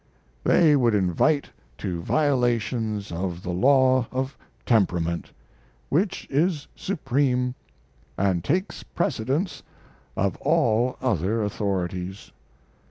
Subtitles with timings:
[0.43, 4.35] They would invite to violations of the law of
[4.65, 5.29] temperament,
[5.89, 7.53] which is supreme,
[8.17, 9.61] and takes precedence
[10.17, 12.31] of all other authorities.